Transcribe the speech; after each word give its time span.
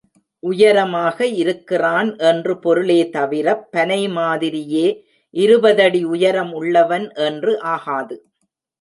உயரமாக 0.43 1.25
இருக்கிறான் 1.41 2.09
என்று 2.21 2.59
பொருளே 2.59 3.09
தவிரப் 3.13 3.63
பனை 3.71 4.01
மாதிரியே 4.09 4.87
இருபதடி 5.33 6.03
உயரம் 6.15 6.53
உள்ளவன் 6.53 7.07
என்று 7.21 7.53
ஆகாது. 7.69 8.17